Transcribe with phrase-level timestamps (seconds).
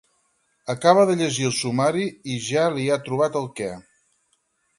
[0.73, 2.07] Acaba de llegir el sumari
[2.37, 3.71] i ja li ha trobat el què.